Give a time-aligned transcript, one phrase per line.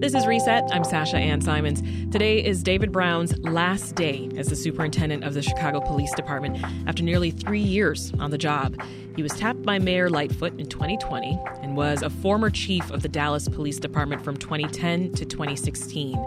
[0.00, 0.62] This is Reset.
[0.70, 1.82] I'm Sasha Ann Simons.
[2.12, 7.02] Today is David Brown's last day as the superintendent of the Chicago Police Department after
[7.02, 8.80] nearly three years on the job.
[9.16, 13.08] He was tapped by Mayor Lightfoot in 2020 and was a former chief of the
[13.08, 16.18] Dallas Police Department from 2010 to 2016.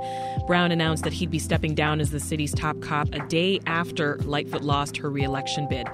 [0.48, 4.16] Brown announced that he'd be stepping down as the city's top cop a day after
[4.20, 5.90] Lightfoot lost her reelection bid.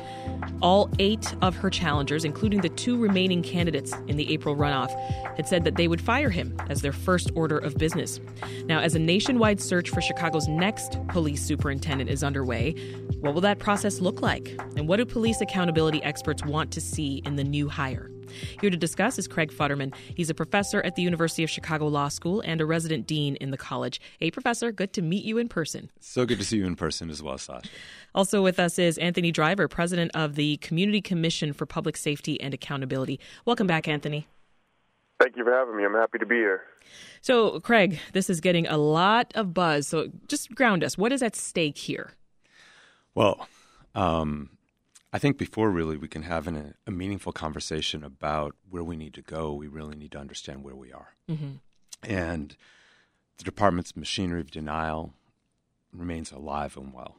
[0.62, 4.92] All eight of her challengers, including the two remaining candidates in the April runoff,
[5.36, 8.20] had said that they would fire him as their first order of business.
[8.66, 12.76] Now, as a nationwide search for Chicago's next police superintendent is underway,
[13.22, 14.56] what will that process look like?
[14.76, 18.12] And what do police accountability experts want to see in the new hire?
[18.62, 19.94] Here to discuss is Craig Futterman.
[20.16, 23.52] He's a professor at the University of Chicago Law School and a resident dean in
[23.52, 24.00] the college.
[24.20, 25.90] Hey, Professor, good to meet you in person.
[26.00, 27.70] So good to see you in person as well, Sasha.
[28.14, 32.54] Also with us is Anthony Driver, president of the Community Commission for Public Safety and
[32.54, 33.20] Accountability.
[33.46, 34.28] Welcome back, Anthony.
[35.20, 35.84] Thank you for having me.
[35.84, 36.62] I'm happy to be here.
[37.22, 39.88] So, Craig, this is getting a lot of buzz.
[39.88, 40.98] So, just ground us.
[40.98, 42.12] What is at stake here?
[43.16, 43.48] Well,
[43.96, 44.52] um,
[45.18, 49.16] I think before really we can have an, a meaningful conversation about where we need
[49.16, 51.16] to go, we really need to understand where we are.
[51.28, 51.54] Mm-hmm.
[52.04, 52.56] And
[53.40, 55.14] the department's machinery of denial
[55.92, 57.18] remains alive and well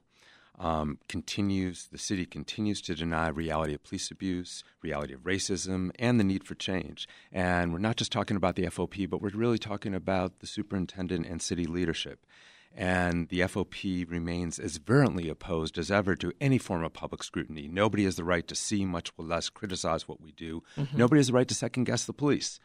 [0.58, 6.18] um, continues, the city continues to deny reality of police abuse, reality of racism, and
[6.18, 7.08] the need for change.
[7.32, 11.26] And we're not just talking about the FOP, but we're really talking about the superintendent
[11.26, 12.26] and city leadership.
[12.74, 17.66] And the FOP remains as virulently opposed as ever to any form of public scrutiny.
[17.66, 20.62] Nobody has the right to see, much less criticize what we do.
[20.76, 20.96] Mm-hmm.
[20.96, 22.60] Nobody has the right to second guess the police.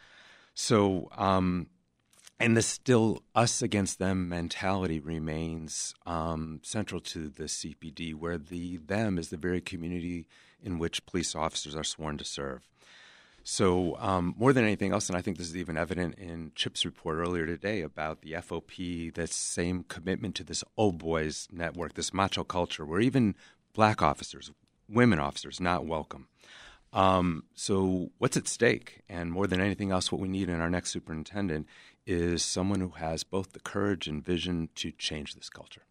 [0.54, 1.68] So, um,
[2.40, 8.78] and the still us against them mentality remains um, central to the CPD, where the
[8.78, 10.28] them is the very community
[10.62, 12.68] in which police officers are sworn to serve.
[13.46, 16.86] So, um, more than anything else, and I think this is even evident in Chip's
[16.86, 22.14] report earlier today about the FOP, that same commitment to this old boys network, this
[22.14, 23.36] macho culture, where even
[23.74, 24.52] black officers,
[24.88, 26.28] women officers, not welcome.
[26.94, 29.02] Um, so, what's at stake?
[29.10, 31.68] And more than anything else, what we need in our next superintendent
[32.06, 35.82] is someone who has both the courage and vision to change this culture.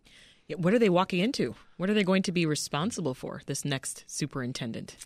[0.56, 1.54] What are they walking into?
[1.76, 4.96] What are they going to be responsible for, this next superintendent?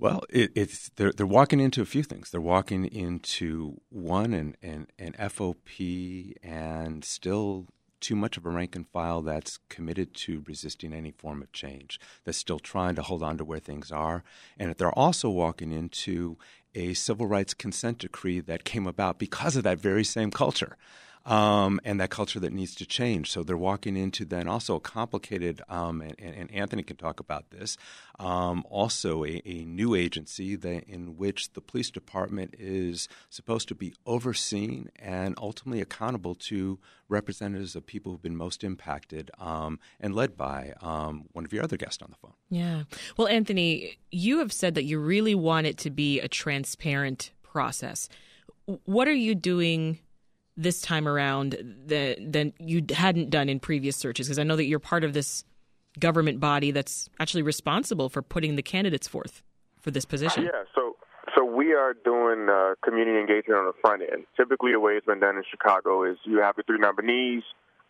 [0.00, 2.30] Well, it, it's they're, they're walking into a few things.
[2.30, 7.66] They're walking into one, and an, an FOP, and still
[8.00, 12.00] too much of a rank and file that's committed to resisting any form of change,
[12.24, 14.24] that's still trying to hold on to where things are.
[14.58, 16.38] And they're also walking into
[16.74, 20.78] a civil rights consent decree that came about because of that very same culture.
[21.26, 23.30] Um, and that culture that needs to change.
[23.30, 27.50] So they're walking into then also a complicated, um, and, and, Anthony can talk about
[27.50, 27.76] this,
[28.18, 33.74] um, also a, a, new agency that, in which the police department is supposed to
[33.74, 36.78] be overseen and ultimately accountable to
[37.10, 41.62] representatives of people who've been most impacted um, and led by um, one of your
[41.62, 42.34] other guests on the phone.
[42.48, 42.84] Yeah.
[43.16, 48.08] Well, Anthony, you have said that you really want it to be a transparent process.
[48.84, 49.98] What are you doing
[50.56, 51.56] this time around
[51.86, 54.26] that than you hadn't done in previous searches?
[54.26, 55.44] Because I know that you're part of this
[55.98, 59.42] government body that's actually responsible for putting the candidates forth
[59.80, 60.44] for this position.
[60.44, 60.96] Yeah, so
[61.34, 64.24] so we are doing uh, community engagement on the front end.
[64.36, 67.42] Typically, the way it's been done in Chicago is you have the three nominees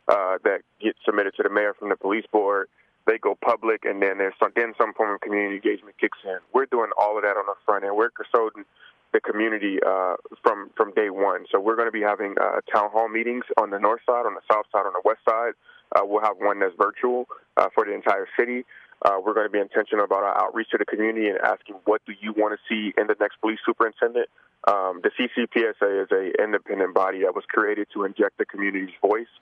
[0.09, 2.69] uh, that get submitted to the mayor from the police board.
[3.06, 6.38] They go public, and then there's some, then some form of community engagement kicks in.
[6.53, 7.97] We're doing all of that on the front end.
[7.97, 8.65] We're consulting
[9.12, 11.47] the community uh, from from day one.
[11.50, 14.34] So we're going to be having uh, town hall meetings on the north side, on
[14.34, 15.53] the south side, on the west side.
[15.94, 17.26] Uh, we'll have one that's virtual
[17.56, 18.65] uh, for the entire city.
[19.03, 22.03] Uh, we're going to be intentional about our outreach to the community and asking what
[22.06, 24.28] do you want to see in the next police superintendent.
[24.69, 29.33] Um, the CCPSA is a independent body that was created to inject the community's voice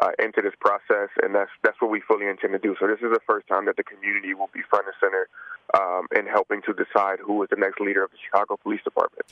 [0.00, 2.76] uh, into this process, and that's that's what we fully intend to do.
[2.78, 5.28] So this is the first time that the community will be front and center
[5.74, 9.26] um, in helping to decide who is the next leader of the Chicago Police Department.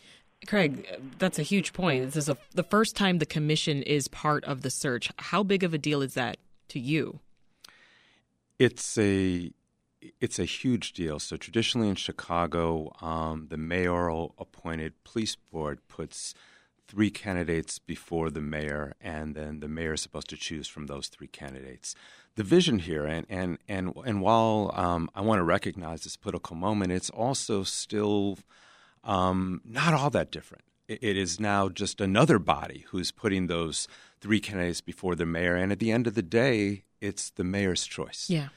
[0.46, 0.86] Craig,
[1.18, 2.04] that's a huge point.
[2.04, 5.10] This is a, the first time the commission is part of the search.
[5.18, 6.38] How big of a deal is that
[6.68, 7.20] to you?
[8.58, 9.50] It's a
[10.20, 11.18] it's a huge deal.
[11.18, 16.34] So traditionally in Chicago, um, the mayoral appointed police board puts
[16.88, 21.08] three candidates before the mayor, and then the mayor is supposed to choose from those
[21.08, 21.94] three candidates.
[22.36, 26.54] The vision here, and and and and while um, I want to recognize this political
[26.54, 28.38] moment, it's also still
[29.04, 30.64] um, not all that different.
[30.86, 33.88] It, it is now just another body who's putting those
[34.20, 37.86] three candidates before the mayor, and at the end of the day, it's the mayor's
[37.86, 38.26] choice.
[38.28, 38.48] Yeah.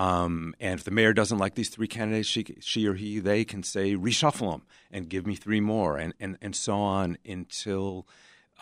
[0.00, 3.44] Um, and if the mayor doesn't like these three candidates, she, she or he, they
[3.44, 8.08] can say reshuffle them and give me three more, and, and, and so on until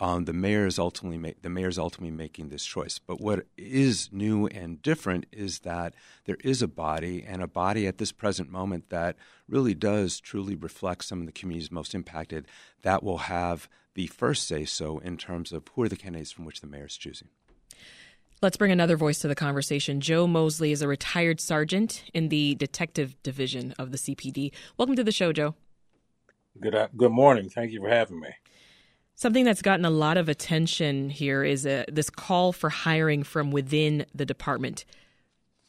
[0.01, 2.99] um, the mayor is ultimately ma- the mayor is ultimately making this choice.
[2.99, 5.93] But what is new and different is that
[6.25, 9.15] there is a body and a body at this present moment that
[9.47, 12.47] really does truly reflect some of the communities most impacted
[12.81, 16.43] that will have the first say so in terms of who are the candidates from
[16.43, 17.29] which the mayor is choosing.
[18.41, 19.99] Let's bring another voice to the conversation.
[19.99, 24.53] Joe Mosley is a retired sergeant in the detective division of the CPD.
[24.77, 25.55] Welcome to the show, Joe.
[26.57, 27.49] Good, uh, good morning.
[27.49, 28.29] Thank you for having me.
[29.15, 33.51] Something that's gotten a lot of attention here is uh, this call for hiring from
[33.51, 34.85] within the department.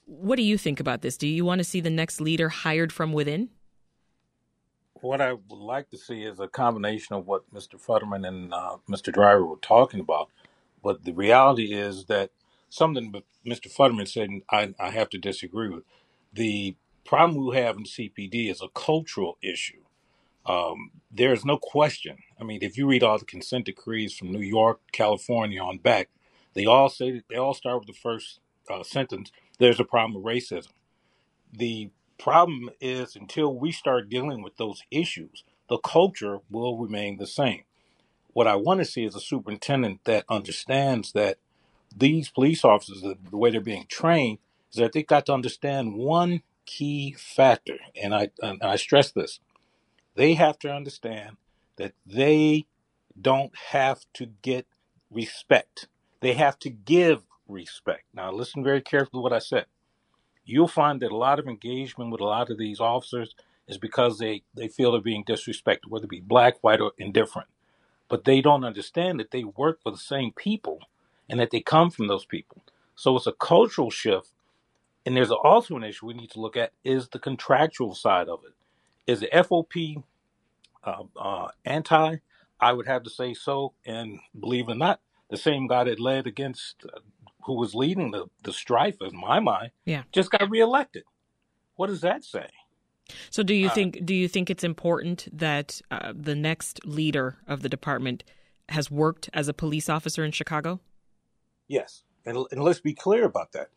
[0.05, 1.17] What do you think about this?
[1.17, 3.49] Do you want to see the next leader hired from within?
[5.01, 7.85] What I would like to see is a combination of what Mr.
[7.85, 9.13] Futterman and uh, Mr.
[9.13, 10.29] Driver were talking about.
[10.85, 12.31] But the reality is that
[12.71, 13.13] something
[13.47, 13.75] Mr.
[13.75, 15.85] Futterman said, and I, I have to disagree with.
[16.33, 16.77] The
[17.07, 19.83] problem we have in CPD is a cultural issue.
[20.47, 22.19] Um, there's no question.
[22.41, 26.11] I mean, if you read all the consent decrees from New York, California on back,
[26.55, 28.41] they all say that they all start with the first
[28.71, 29.33] uh, sentence.
[29.59, 30.73] There's a problem with racism.
[31.53, 37.27] The problem is until we start dealing with those issues, the culture will remain the
[37.27, 37.63] same.
[38.33, 41.39] What I want to see is a superintendent that understands that
[41.97, 44.39] these police officers, the, the way they're being trained,
[44.73, 49.33] is that they've got to understand one key factor, and I and I stress this
[50.15, 51.37] they have to understand
[51.77, 52.67] that they
[53.21, 54.67] don't have to get
[55.11, 55.89] respect.
[56.21, 58.05] They have to give respect.
[58.15, 59.67] Now, listen very carefully to what I said.
[60.45, 63.35] You'll find that a lot of engagement with a lot of these officers
[63.69, 67.49] is because they, they feel they're being disrespected, whether it be black, white, or indifferent.
[68.09, 70.81] But they don't understand that they work for the same people
[71.31, 72.63] and that they come from those people.
[72.97, 74.33] So it's a cultural shift.
[75.07, 78.41] And there's also an issue we need to look at is the contractual side of
[78.45, 78.53] it.
[79.11, 80.03] Is the FOP
[80.85, 82.17] uh, uh, anti?
[82.61, 83.73] I would have to say so.
[83.87, 85.01] And believe it or not,
[85.31, 87.01] the same guy that led against, uh,
[87.47, 90.03] who was leading the, the strife, in my mind, yeah.
[90.13, 91.05] just got reelected.
[91.77, 92.49] What does that say?
[93.31, 97.39] So, do you uh, think do you think it's important that uh, the next leader
[97.49, 98.23] of the department
[98.69, 100.81] has worked as a police officer in Chicago?
[101.71, 103.69] Yes, and, and let's be clear about that.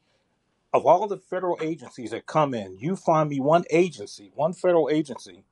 [0.74, 4.90] Of all the federal agencies that come in, you find me one agency, one federal
[4.90, 5.45] agency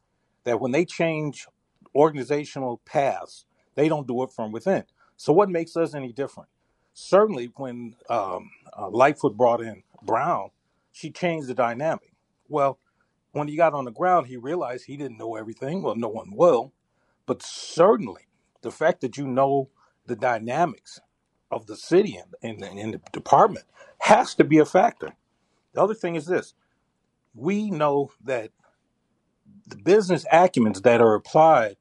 [0.44, 1.46] that when they change
[1.94, 3.46] organizational paths,
[3.76, 4.86] they don't do it from within.
[5.18, 6.50] So, what makes us any different?
[6.96, 10.50] Certainly, when um, uh, Lightfoot brought in Brown,
[10.92, 12.12] she changed the dynamic.
[12.50, 12.80] Well,
[13.34, 15.84] when he got on the ground, he realized he didn't know everything.
[15.84, 16.74] Well, no one will.
[17.28, 18.24] But certainly,
[18.64, 19.70] the fact that you know
[20.08, 21.00] the dynamics
[21.52, 23.66] of the city and, and, and the department
[24.00, 25.12] has to be a factor.
[25.74, 26.54] The other thing is this
[27.34, 28.52] we know that
[29.68, 31.78] the business acumens that are applied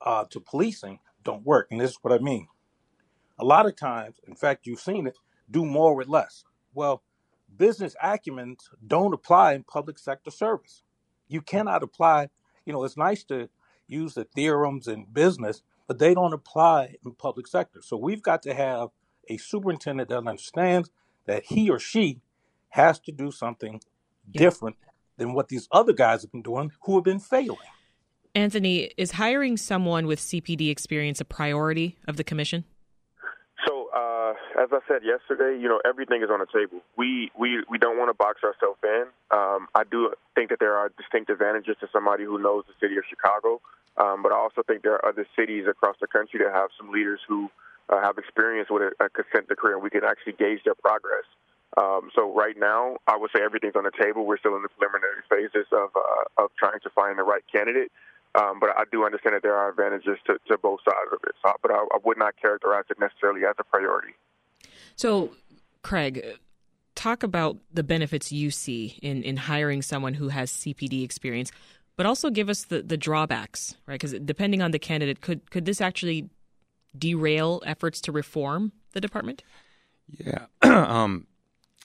[0.00, 1.68] uh, to policing don't work.
[1.70, 2.48] And this is what I mean.
[3.38, 5.16] A lot of times, in fact, you've seen it,
[5.50, 6.44] do more with less.
[6.74, 7.02] Well,
[7.56, 10.82] business acumens don't apply in public sector service.
[11.28, 12.30] You cannot apply,
[12.64, 13.48] you know, it's nice to
[13.88, 17.80] use the theorems in business, but they don't apply in public sector.
[17.82, 18.90] So we've got to have
[19.28, 20.88] a superintendent that understands
[21.26, 22.20] that he or she
[22.68, 23.80] has to do something
[24.30, 24.38] yeah.
[24.38, 24.76] different
[25.16, 27.58] than what these other guys have been doing who have been failing.
[28.36, 32.62] Anthony, is hiring someone with CPD experience a priority of the commission?
[33.66, 36.82] So, uh, as I said yesterday, you know everything is on the table.
[36.96, 39.06] We we we don't want to box ourselves in.
[39.32, 42.96] Um, I do think that there are distinct advantages to somebody who knows the city
[42.96, 43.60] of Chicago,
[43.96, 46.90] um, but I also think there are other cities across the country that have some
[46.90, 47.50] leaders who
[47.88, 51.26] uh, have experience with a, a consent decree, and we can actually gauge their progress.
[51.76, 54.26] Um, so right now, I would say everything's on the table.
[54.26, 57.92] We're still in the preliminary phases of uh, of trying to find the right candidate.
[58.34, 61.34] Um, but I do understand that there are advantages to, to both sides of it.
[61.44, 64.14] So, but I, I would not characterize it necessarily as a priority.
[64.94, 65.30] So,
[65.82, 66.38] Craig,
[66.94, 71.50] talk about the benefits you see in, in hiring someone who has CPD experience,
[72.00, 74.00] but also give us the, the drawbacks, right?
[74.00, 76.30] Because depending on the candidate, could could this actually
[76.96, 79.42] derail efforts to reform the department?
[80.08, 80.46] Yeah.
[80.62, 81.26] um,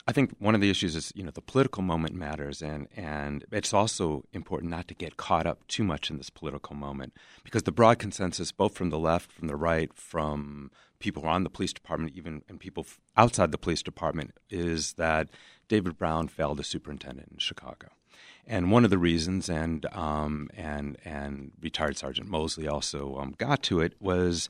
[0.08, 3.44] I think one of the issues is, you know, the political moment matters, and, and
[3.52, 7.12] it's also important not to get caught up too much in this political moment
[7.44, 11.32] because the broad consensus, both from the left, from the right, from people who are
[11.32, 12.86] on the police department, even and people
[13.18, 15.28] outside the police department, is that
[15.68, 17.90] David Brown failed as superintendent in Chicago.
[18.48, 23.64] And one of the reasons, and um, and and retired Sergeant Mosley also um, got
[23.64, 24.48] to it, was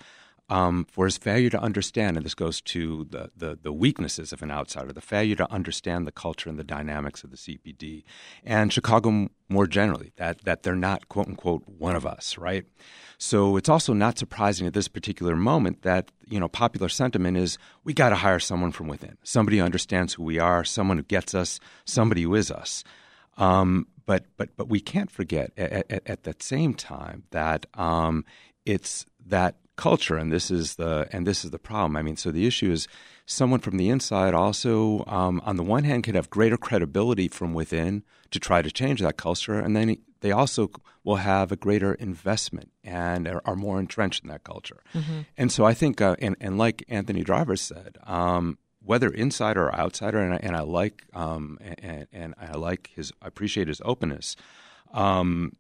[0.50, 4.44] um, for his failure to understand, and this goes to the, the, the, weaknesses of
[4.44, 8.04] an outsider, the failure to understand the culture and the dynamics of the CPD,
[8.44, 12.66] and Chicago more generally, that, that they're not, quote unquote, one of us, right?
[13.18, 17.58] So it's also not surprising at this particular moment that, you know, popular sentiment is
[17.84, 21.04] we got to hire someone from within, somebody who understands who we are, someone who
[21.04, 22.84] gets us, somebody who is us.
[23.38, 28.24] Um, but, but, but we can't forget at, at, at that same time that um,
[28.66, 32.32] it's that culture and this is the and this is the problem i mean so
[32.32, 32.88] the issue is
[33.26, 37.54] someone from the inside also um, on the one hand could have greater credibility from
[37.54, 40.72] within to try to change that culture and then they also
[41.04, 45.22] will have a greater investment and are, are more entrenched in that culture mm-hmm.
[45.38, 49.76] and so i think uh, and, and like anthony driver said um, whether insider or
[49.76, 53.82] outsider and I, and I like um, and, and I like his I appreciate his
[53.84, 54.36] openness.
[54.94, 55.54] Um,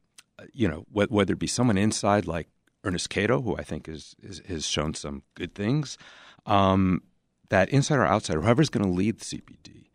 [0.53, 2.48] you know, whether it be someone inside like
[2.84, 5.98] Ernest Cato, who I think is, is has shown some good things,
[6.46, 7.01] um,
[7.50, 9.88] that inside or outside, whoever's going to lead the CPD,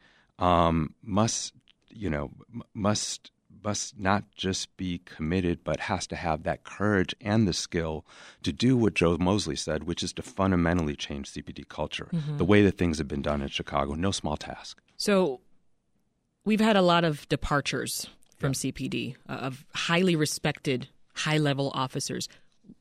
[0.44, 1.52] um, must
[1.88, 2.30] you know
[2.74, 3.30] must
[3.62, 8.04] must not just be committed, but has to have that courage and the skill
[8.42, 12.38] to do what Joe Mosley said, which is to fundamentally change CPD culture, mm-hmm.
[12.38, 13.94] the way that things have been done in Chicago.
[13.94, 14.80] No small task.
[14.96, 15.40] So,
[16.44, 18.70] we've had a lot of departures from yeah.
[18.70, 22.28] CPD uh, of highly respected, high level officers.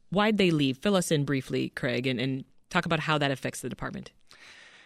[0.10, 0.78] Why'd they leave?
[0.78, 4.12] Fill us in briefly, Craig, and, and talk about how that affects the department.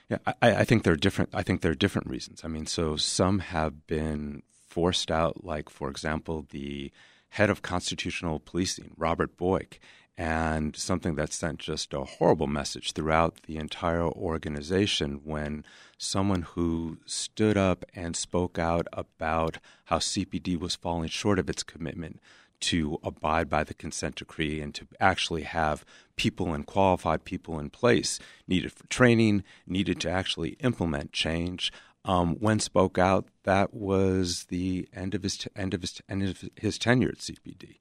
[0.10, 1.30] Yeah, I, I think there are different.
[1.34, 2.42] I think there are different reasons.
[2.44, 4.44] I mean, so some have been
[4.74, 6.92] forced out, like for example, the
[7.30, 9.78] head of constitutional policing, Robert Boik,
[10.18, 15.64] and something that sent just a horrible message throughout the entire organization when
[15.98, 21.64] someone who stood up and spoke out about how CPD was falling short of its
[21.64, 22.20] commitment
[22.60, 25.84] to abide by the consent decree and to actually have
[26.16, 31.72] people and qualified people in place needed for training, needed to actually implement change.
[32.06, 36.44] Um, when spoke out, that was the end of his end of his end of
[36.56, 37.78] his tenure at CPD,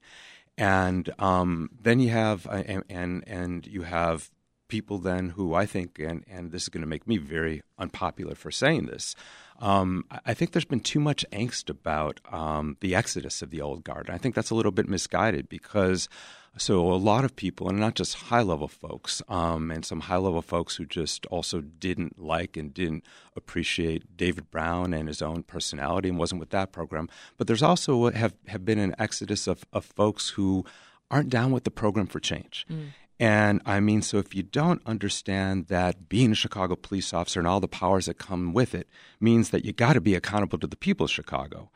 [0.57, 4.29] and um, then you have uh, and and you have
[4.73, 8.33] people then who I think and and this is going to make me very unpopular
[8.33, 9.15] for saying this,
[9.59, 13.83] um, I think there's been too much angst about um, the exodus of the old
[13.83, 14.09] guard.
[14.09, 16.09] I think that's a little bit misguided because
[16.57, 20.17] so a lot of people, and not just high level folks, um, and some high
[20.17, 23.03] level folks who just also didn't like and didn't
[23.35, 27.09] appreciate David Brown and his own personality and wasn't with that program.
[27.37, 30.65] But there's also have, have been an exodus of, of folks who
[31.09, 32.65] aren't down with the program for change.
[32.71, 32.87] Mm.
[33.19, 37.47] And I mean, so if you don't understand that being a Chicago police officer and
[37.47, 38.87] all the powers that come with it
[39.19, 41.69] means that you got to be accountable to the people of Chicago,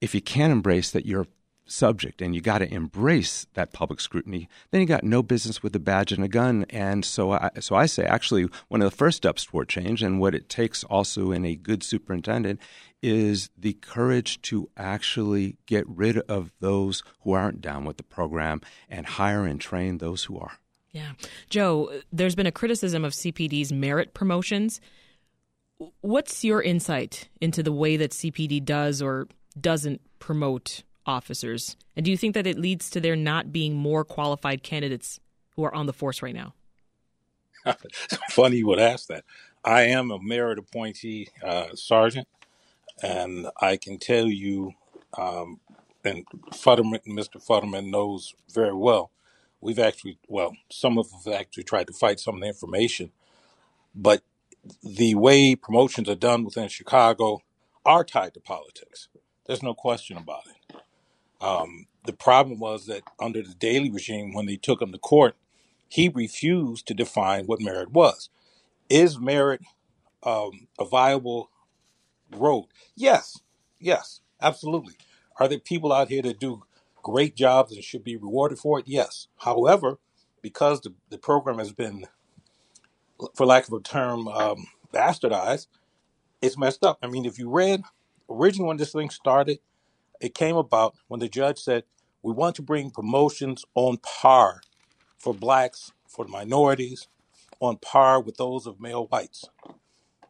[0.00, 1.26] if you can't embrace that you're
[1.64, 5.74] subject and you got to embrace that public scrutiny, then you got no business with
[5.74, 6.66] a badge and a gun.
[6.70, 10.20] And so I, so I say actually one of the first steps toward change and
[10.20, 12.60] what it takes also in a good superintendent
[13.02, 18.60] is the courage to actually get rid of those who aren't down with the program
[18.88, 20.58] and hire and train those who are.
[20.92, 21.12] Yeah.
[21.48, 24.80] Joe, there's been a criticism of CPD's merit promotions.
[26.00, 29.26] What's your insight into the way that CPD does or
[29.58, 31.76] doesn't promote officers?
[31.96, 35.18] And do you think that it leads to there not being more qualified candidates
[35.56, 36.54] who are on the force right now?
[38.30, 39.24] Funny you would ask that.
[39.64, 42.28] I am a merit appointee uh, sergeant,
[43.02, 44.72] and I can tell you,
[45.16, 45.60] um,
[46.04, 47.44] and Futterman, Mr.
[47.44, 49.12] Futterman knows very well
[49.62, 53.12] we've actually, well, some of have actually tried to fight some of the information,
[53.94, 54.22] but
[54.82, 57.40] the way promotions are done within Chicago
[57.86, 59.08] are tied to politics.
[59.46, 60.56] There's no question about it.
[61.44, 65.36] Um, the problem was that under the Daley regime, when they took him to court,
[65.88, 68.30] he refused to define what merit was.
[68.88, 69.60] Is merit
[70.22, 71.50] um, a viable
[72.34, 72.66] road?
[72.96, 73.38] Yes,
[73.80, 74.94] yes, absolutely.
[75.40, 76.62] Are there people out here that do
[77.02, 78.86] great jobs and should be rewarded for it?
[78.88, 79.28] Yes.
[79.38, 79.98] However,
[80.40, 82.06] because the, the program has been,
[83.34, 85.66] for lack of a term, um, bastardized,
[86.40, 86.98] it's messed up.
[87.02, 87.82] I mean, if you read
[88.28, 89.58] originally when this thing started,
[90.20, 91.84] it came about when the judge said,
[92.22, 94.60] we want to bring promotions on par
[95.18, 97.08] for blacks, for minorities,
[97.60, 99.44] on par with those of male whites.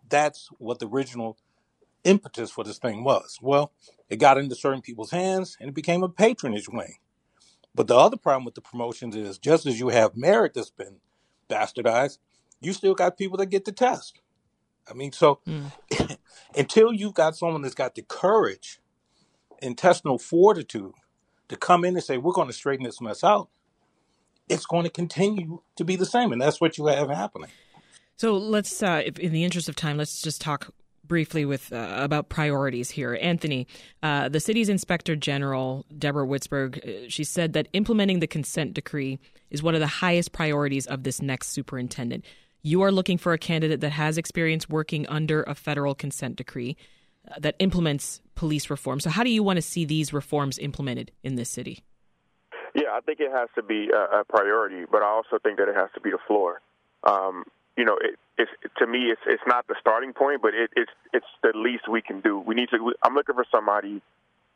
[0.08, 1.38] That's what the original
[2.04, 3.38] impetus for this thing was.
[3.40, 3.72] Well,
[4.08, 6.96] it got into certain people's hands and it became a patronage wing.
[7.74, 10.96] But the other problem with the promotions is just as you have merit that's been
[11.48, 12.18] bastardized,
[12.60, 14.20] you still got people that get the test.
[14.88, 15.70] I mean, so mm.
[16.56, 18.80] until you've got someone that's got the courage,
[19.60, 20.92] intestinal fortitude
[21.48, 23.48] to come in and say, we're going to straighten this mess out,
[24.48, 26.32] it's going to continue to be the same.
[26.32, 27.50] And that's what you have happening.
[28.16, 30.72] So let's, uh, if, in the interest of time, let's just talk
[31.04, 33.18] briefly with uh, about priorities here.
[33.20, 33.66] Anthony,
[34.02, 39.18] uh, the city's inspector general, Deborah Witzburg, uh, she said that implementing the consent decree
[39.50, 42.24] is one of the highest priorities of this next superintendent.
[42.62, 46.76] You are looking for a candidate that has experience working under a federal consent decree
[47.28, 49.00] uh, that implements police reform.
[49.00, 51.82] So, how do you want to see these reforms implemented in this city?
[52.74, 55.68] Yeah, I think it has to be a, a priority, but I also think that
[55.68, 56.62] it has to be the floor.
[57.04, 57.44] Um,
[57.76, 60.92] you know, it, it's to me, it's it's not the starting point, but it, it's
[61.12, 62.38] it's the least we can do.
[62.38, 62.94] We need to.
[63.02, 64.00] I'm looking for somebody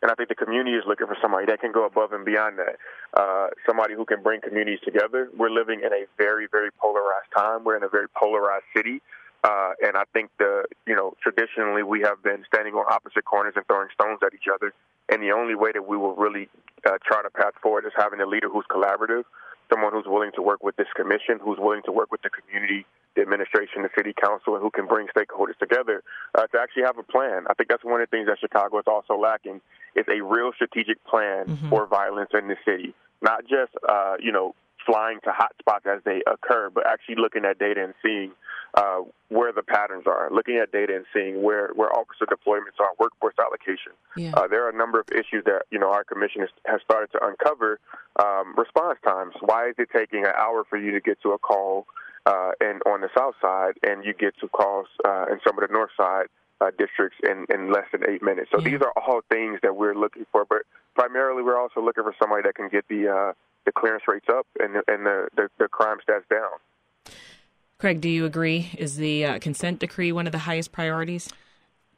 [0.03, 2.59] and I think the community is looking for somebody that can go above and beyond
[2.59, 2.77] that.
[3.17, 5.31] Uh, somebody who can bring communities together.
[5.37, 7.65] We're living in a very, very polarized time.
[7.65, 9.01] We're in a very polarized city.
[9.43, 13.55] Uh, and I think the, you know, traditionally we have been standing on opposite corners
[13.57, 14.73] and throwing stones at each other.
[15.09, 16.49] And the only way that we will really
[16.85, 19.25] uh, chart a path forward is having a leader who's collaborative,
[19.71, 22.87] someone who's willing to work with this commission, who's willing to work with the community,
[23.15, 26.03] the administration, the city council, and who can bring stakeholders together
[26.35, 27.45] uh, to actually have a plan.
[27.49, 29.61] I think that's one of the things that Chicago is also lacking
[29.95, 31.69] is a real strategic plan mm-hmm.
[31.69, 34.55] for violence in the city, not just uh, you know
[34.87, 38.31] flying to hotspots as they occur, but actually looking at data and seeing
[38.75, 42.91] uh, where the patterns are, looking at data and seeing where, where officer deployments are,
[42.99, 43.93] workforce allocation.
[44.17, 44.33] Yeah.
[44.35, 47.11] Uh, there are a number of issues that you know our commission has, has started
[47.13, 47.81] to uncover.
[48.23, 49.35] Um, response times.
[49.41, 51.87] Why is it taking an hour for you to get to a call
[52.27, 55.67] uh, and on the south side, and you get to calls uh, in some of
[55.67, 56.27] the north side
[56.61, 58.51] uh, districts in, in less than eight minutes.
[58.51, 58.71] So yeah.
[58.71, 60.63] these are all things that we're looking for, but
[60.95, 63.33] primarily we're also looking for somebody that can get the uh,
[63.67, 67.15] the clearance rates up and the, and the, the, the crime stats down.
[67.79, 68.71] Craig, do you agree?
[68.79, 71.29] Is the uh, consent decree one of the highest priorities?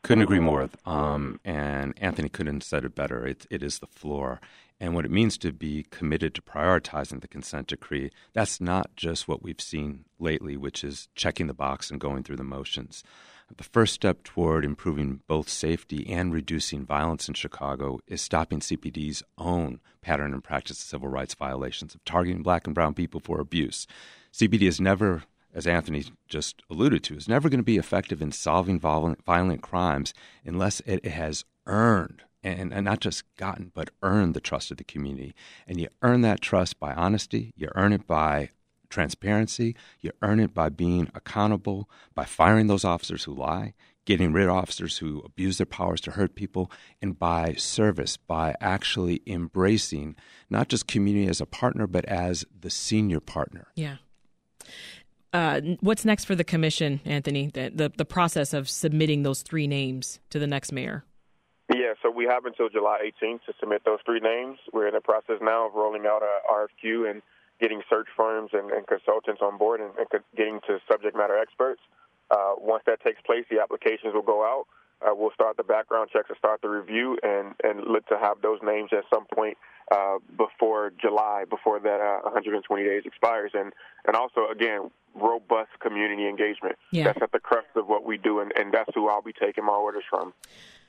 [0.02, 0.68] Couldn't agree more.
[0.84, 3.24] Um, and Anthony couldn't have said it better.
[3.26, 4.40] It, it is the floor.
[4.80, 9.26] And what it means to be committed to prioritizing the consent decree, that's not just
[9.28, 13.02] what we've seen lately, which is checking the box and going through the motions.
[13.56, 19.22] The first step toward improving both safety and reducing violence in Chicago is stopping CPD's
[19.38, 23.40] own pattern and practice of civil rights violations of targeting black and brown people for
[23.40, 23.86] abuse.
[24.32, 25.24] CPD is never,
[25.54, 29.24] as Anthony just alluded to, is never going to be effective in solving violent,
[29.62, 30.12] crimes
[30.44, 34.84] unless it has earned and, and, not just gotten, but earned the trust of the
[34.84, 35.34] community.
[35.66, 38.50] And you earn that trust by honesty, you earn it by
[38.88, 39.76] transparency.
[40.00, 43.74] You earn it by being accountable, by firing those officers who lie,
[44.04, 46.70] getting rid of officers who abuse their powers to hurt people,
[47.02, 50.16] and by service, by actually embracing
[50.48, 53.68] not just community as a partner, but as the senior partner.
[53.74, 53.96] Yeah.
[55.32, 57.50] Uh, what's next for the commission, Anthony?
[57.52, 61.04] The, the, the process of submitting those three names to the next mayor.
[61.70, 64.56] Yeah, so we have until July 18th to submit those three names.
[64.72, 67.20] We're in the process now of rolling out a RFQ and
[67.60, 71.80] getting search firms and, and consultants on board and, and, getting to subject matter experts.
[72.30, 74.66] Uh, once that takes place, the applications will go out.
[75.00, 78.40] Uh, we'll start the background checks and start the review and, and look to have
[78.42, 79.56] those names at some point
[79.92, 83.52] uh, before July, before that uh, 120 days expires.
[83.54, 83.72] And,
[84.06, 86.76] and also, again, robust community engagement.
[86.90, 87.04] Yeah.
[87.04, 89.64] That's at the crux of what we do, and, and that's who I'll be taking
[89.64, 90.34] my orders from.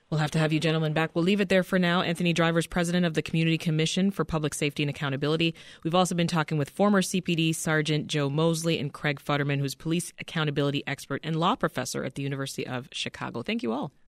[0.09, 1.11] We'll have to have you gentlemen back.
[1.13, 2.01] We'll leave it there for now.
[2.01, 5.53] Anthony Driver's president of the Community Commission for Public Safety and Accountability.
[5.83, 10.11] We've also been talking with former CPD Sergeant Joe Mosley and Craig Futterman, who's police
[10.19, 13.43] accountability expert and law professor at the University of Chicago.
[13.43, 13.91] Thank you all.